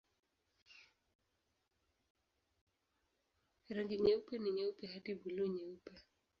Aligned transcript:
Rangi 3.69 4.09
yake 4.09 4.37
ni 4.37 4.51
nyeupe 4.51 4.87
hadi 4.87 5.15
buluu-nyeupe. 5.15 5.91